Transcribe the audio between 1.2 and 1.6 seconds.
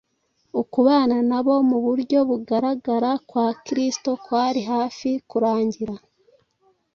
nabo